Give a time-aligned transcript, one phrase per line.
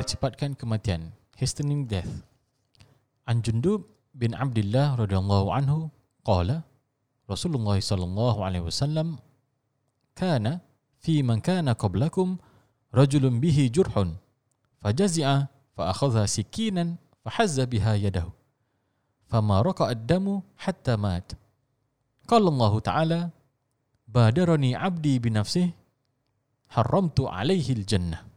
[0.00, 2.08] mempercepatkan kematian, hastening death.
[3.28, 3.84] An Jundub
[4.16, 5.92] bin Abdullah radhiyallahu anhu
[6.24, 6.64] qala
[7.28, 9.20] Rasulullah sallallahu alaihi wasallam
[10.16, 10.64] kana
[11.04, 12.40] fi man kana qablakum
[12.96, 14.16] rajulun bihi jurhun
[14.80, 18.32] fajazi'a fa akhadha sikinan fahazza biha yadahu
[19.28, 21.36] fama raqa ad-damu hatta mat
[22.24, 23.20] qala Allah ta'ala
[24.08, 25.76] badarani 'abdi bi nafsihi
[26.72, 28.29] haramtu 'alaihi al-jannah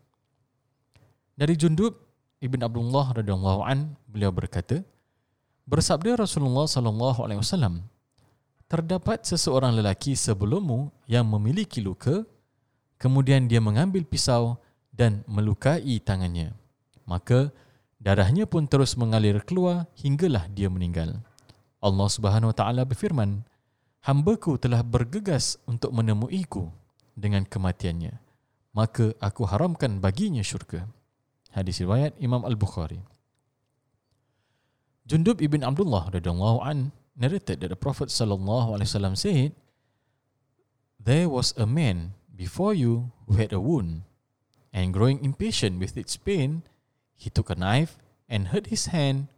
[1.34, 1.98] dari Jundub
[2.44, 4.86] Ibn Abdullah radhiyallahu an beliau berkata
[5.66, 7.88] bersabda Rasulullah sallallahu alaihi wasallam
[8.70, 12.22] terdapat seseorang lelaki sebelummu yang memiliki luka
[13.02, 14.62] kemudian dia mengambil pisau
[14.94, 16.54] dan melukai tangannya.
[17.04, 17.50] Maka
[17.98, 21.20] darahnya pun terus mengalir keluar hinggalah dia meninggal.
[21.84, 23.44] Allah Subhanahu wa taala berfirman
[24.06, 26.72] hambaku telah bergegas untuk menemuiku
[27.18, 28.22] dengan kematiannya.
[28.74, 30.90] Maka aku haramkan baginya syurga
[31.54, 32.98] Hadis riwayat Imam Al-Bukhari.
[35.06, 39.54] Jundub ibn Abdullah radhiyallahu an narrated that the Prophet sallallahu alaihi wasallam said,
[40.98, 44.02] "There was a man before you who had a wound,
[44.74, 46.66] and growing impatient with its pain,
[47.14, 49.30] he took a knife and hurt his hand,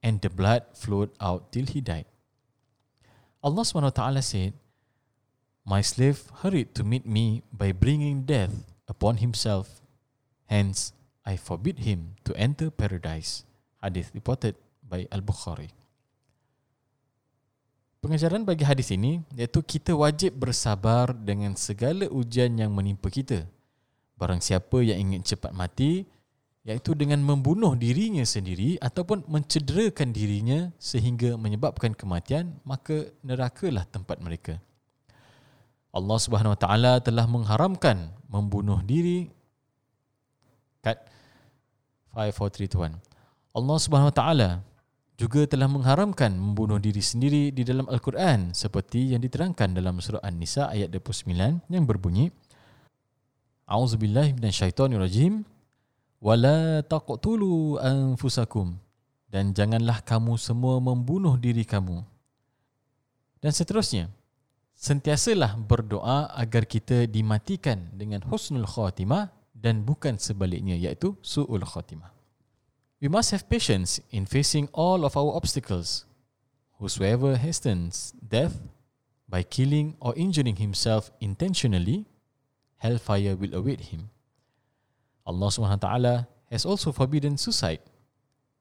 [0.00, 2.08] and the blood flowed out till he died."
[3.44, 4.56] Allah taala said,
[5.68, 9.84] "My slave hurried to meet me by bringing death upon himself.
[10.48, 10.95] Hence,
[11.26, 13.42] I forbid him to enter paradise.
[13.82, 14.54] Hadis reported
[14.86, 15.74] by Al-Bukhari.
[17.98, 23.42] Pengajaran bagi hadis ini iaitu kita wajib bersabar dengan segala ujian yang menimpa kita.
[24.14, 26.06] Barang siapa yang ingin cepat mati,
[26.62, 34.62] iaitu dengan membunuh dirinya sendiri ataupun mencederakan dirinya sehingga menyebabkan kematian, maka nerakalah tempat mereka.
[35.90, 39.34] Allah Subhanahu Wa Taala telah mengharamkan membunuh diri
[40.86, 41.02] kat
[42.16, 44.50] 5 4 3 2 1 Allah Subhanahu Wa Taala
[45.20, 50.68] juga telah mengharamkan membunuh diri sendiri di dalam Al-Quran seperti yang diterangkan dalam surah An-Nisa
[50.72, 51.32] ayat 29
[51.72, 52.32] yang berbunyi
[53.66, 55.42] A'udzubillahi minasyaitonirrajim.
[56.22, 58.78] Wala taqtulu anfusakum
[59.28, 62.00] dan janganlah kamu semua membunuh diri kamu.
[63.42, 64.08] Dan seterusnya
[64.78, 69.35] sentiasalah berdoa agar kita dimatikan dengan husnul khatimah
[69.66, 72.14] dan bukan sebaliknya iaitu su'ul khatimah.
[73.02, 76.06] We must have patience in facing all of our obstacles.
[76.78, 78.54] Whosoever hastens death
[79.26, 82.06] by killing or injuring himself intentionally,
[82.78, 84.14] hellfire will await him.
[85.26, 85.50] Allah
[85.82, 86.14] taala
[86.46, 87.82] has also forbidden suicide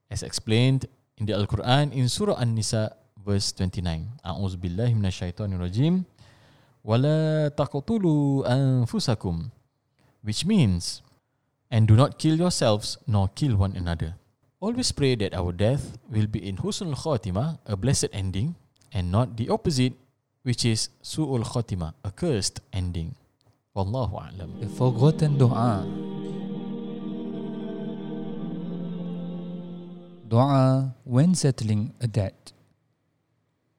[0.09, 0.89] as explained
[1.21, 4.25] in the Al-Quran in Surah An-Nisa verse 29.
[4.25, 6.01] A'udzu billahi minasyaitonir rajim.
[10.24, 11.02] Wala taqtulu anfusakum which means,
[11.70, 14.16] and do not kill yourselves nor kill one another.
[14.60, 18.54] Always pray that our death will be in husnul khatimah, a blessed ending,
[18.92, 19.94] and not the opposite,
[20.42, 23.14] which is su'ul khatimah, a cursed ending.
[23.74, 24.60] Wallahu a'lam.
[24.60, 25.86] The forgotten doa.
[30.28, 32.52] Doa when settling a debt.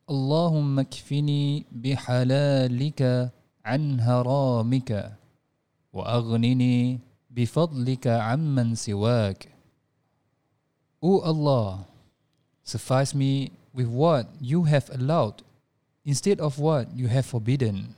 [0.09, 3.31] اللهم اكفني بحلالك
[3.65, 5.17] عن هرامك
[5.95, 6.99] وأغنني
[7.31, 9.51] بفضلك عمن سواك
[11.01, 11.89] O Allah,
[12.61, 15.41] suffice me with what you have allowed
[16.05, 17.97] instead of what you have forbidden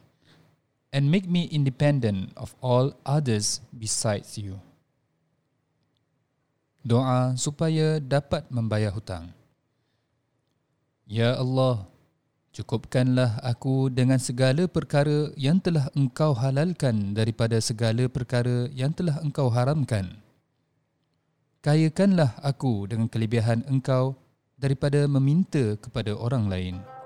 [0.94, 4.56] and make me independent of all others besides you.
[6.80, 9.36] Doa supaya dapat membayar hutang.
[11.04, 11.84] Ya Allah,
[12.59, 19.47] Cukupkanlah aku dengan segala perkara yang telah engkau halalkan daripada segala perkara yang telah engkau
[19.47, 20.19] haramkan.
[21.63, 24.19] Kayakanlah aku dengan kelebihan engkau
[24.59, 26.98] daripada meminta kepada orang lain.